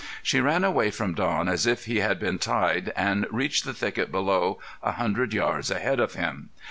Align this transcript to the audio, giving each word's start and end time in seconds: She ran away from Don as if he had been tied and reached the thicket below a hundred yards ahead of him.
She 0.23 0.41
ran 0.41 0.63
away 0.63 0.89
from 0.89 1.13
Don 1.13 1.47
as 1.47 1.67
if 1.67 1.85
he 1.85 1.99
had 1.99 2.19
been 2.19 2.39
tied 2.39 2.91
and 2.95 3.27
reached 3.29 3.65
the 3.65 3.73
thicket 3.75 4.11
below 4.11 4.57
a 4.81 4.93
hundred 4.93 5.31
yards 5.31 5.69
ahead 5.69 5.99
of 5.99 6.15
him. 6.15 6.49